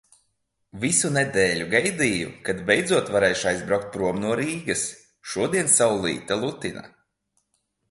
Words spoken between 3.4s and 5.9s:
aizbraukt prom no Rīgas. Šodien